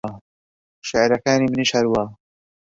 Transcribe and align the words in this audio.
شێعرەکانی 0.87 1.49
منیش 1.51 1.71
هەروا 1.77 2.03